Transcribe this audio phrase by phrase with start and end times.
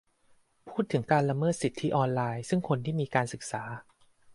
[0.69, 3.63] พูดถึงการละเมิดสิทธิออนไลน์ ซึ่งคนที่มีการศึกษา